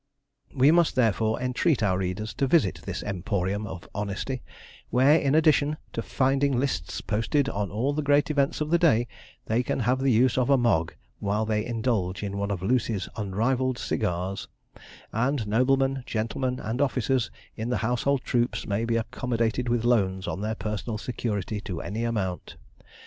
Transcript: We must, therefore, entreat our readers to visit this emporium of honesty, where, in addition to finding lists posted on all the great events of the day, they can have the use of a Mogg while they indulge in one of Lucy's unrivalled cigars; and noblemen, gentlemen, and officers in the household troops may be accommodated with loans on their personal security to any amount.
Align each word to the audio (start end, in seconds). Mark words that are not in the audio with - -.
We 0.55 0.71
must, 0.71 0.95
therefore, 0.95 1.39
entreat 1.39 1.83
our 1.83 1.99
readers 1.99 2.33
to 2.41 2.47
visit 2.47 2.81
this 2.87 3.03
emporium 3.03 3.67
of 3.67 3.87
honesty, 3.93 4.41
where, 4.89 5.19
in 5.19 5.35
addition 5.35 5.77
to 5.93 6.01
finding 6.01 6.59
lists 6.59 7.01
posted 7.01 7.47
on 7.47 7.69
all 7.69 7.93
the 7.93 8.01
great 8.01 8.31
events 8.31 8.61
of 8.61 8.71
the 8.71 8.79
day, 8.79 9.07
they 9.45 9.61
can 9.61 9.81
have 9.81 9.99
the 9.99 10.11
use 10.11 10.39
of 10.39 10.49
a 10.49 10.57
Mogg 10.57 10.95
while 11.19 11.45
they 11.45 11.63
indulge 11.63 12.23
in 12.23 12.39
one 12.39 12.49
of 12.49 12.63
Lucy's 12.63 13.09
unrivalled 13.15 13.77
cigars; 13.77 14.47
and 15.13 15.45
noblemen, 15.45 16.01
gentlemen, 16.07 16.59
and 16.59 16.81
officers 16.81 17.29
in 17.55 17.69
the 17.69 17.77
household 17.85 18.23
troops 18.23 18.65
may 18.65 18.85
be 18.85 18.97
accommodated 18.97 19.69
with 19.69 19.85
loans 19.85 20.27
on 20.27 20.41
their 20.41 20.55
personal 20.55 20.97
security 20.97 21.61
to 21.61 21.79
any 21.79 22.03
amount. 22.03 22.55